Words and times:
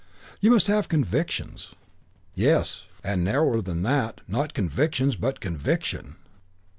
You 0.39 0.49
must 0.49 0.65
have 0.65 0.87
convictions. 0.89 1.75
Yes, 2.33 2.85
and 3.03 3.23
narrower 3.23 3.61
than 3.61 3.83
that, 3.83 4.21
not 4.27 4.55
convictions 4.55 5.15
but 5.15 5.39
conviction. 5.39 6.15